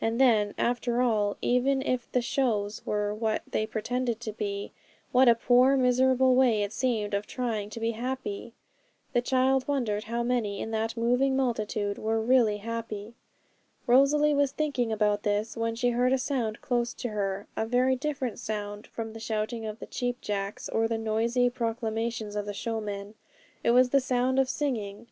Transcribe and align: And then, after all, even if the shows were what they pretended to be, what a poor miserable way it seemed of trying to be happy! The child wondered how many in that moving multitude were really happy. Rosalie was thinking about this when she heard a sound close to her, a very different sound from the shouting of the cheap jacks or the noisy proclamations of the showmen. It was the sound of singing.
And 0.00 0.20
then, 0.20 0.54
after 0.56 1.02
all, 1.02 1.36
even 1.42 1.82
if 1.82 2.08
the 2.12 2.22
shows 2.22 2.86
were 2.86 3.12
what 3.12 3.42
they 3.50 3.66
pretended 3.66 4.20
to 4.20 4.32
be, 4.32 4.70
what 5.10 5.28
a 5.28 5.34
poor 5.34 5.76
miserable 5.76 6.36
way 6.36 6.62
it 6.62 6.72
seemed 6.72 7.14
of 7.14 7.26
trying 7.26 7.68
to 7.70 7.80
be 7.80 7.90
happy! 7.90 8.52
The 9.12 9.20
child 9.22 9.66
wondered 9.66 10.04
how 10.04 10.22
many 10.22 10.60
in 10.60 10.70
that 10.70 10.96
moving 10.96 11.34
multitude 11.34 11.98
were 11.98 12.20
really 12.22 12.58
happy. 12.58 13.14
Rosalie 13.88 14.34
was 14.34 14.52
thinking 14.52 14.92
about 14.92 15.24
this 15.24 15.56
when 15.56 15.74
she 15.74 15.90
heard 15.90 16.12
a 16.12 16.16
sound 16.18 16.60
close 16.60 16.94
to 16.94 17.08
her, 17.08 17.48
a 17.56 17.66
very 17.66 17.96
different 17.96 18.38
sound 18.38 18.86
from 18.86 19.14
the 19.14 19.18
shouting 19.18 19.66
of 19.66 19.80
the 19.80 19.86
cheap 19.86 20.20
jacks 20.20 20.68
or 20.68 20.86
the 20.86 20.96
noisy 20.96 21.50
proclamations 21.50 22.36
of 22.36 22.46
the 22.46 22.54
showmen. 22.54 23.14
It 23.64 23.72
was 23.72 23.90
the 23.90 23.98
sound 24.00 24.38
of 24.38 24.48
singing. 24.48 25.04